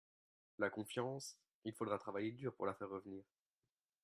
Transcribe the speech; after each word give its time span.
La 0.57 0.71
confiance, 0.71 1.37
il 1.63 1.73
faudra 1.75 1.99
travailler 1.99 2.31
dur 2.31 2.55
pour 2.55 2.65
la 2.65 2.73
faire 2.73 2.89
revenir. 2.89 3.23